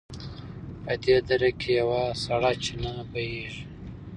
[0.83, 3.63] په دې دره کې یوه سړه چینه بهېږي.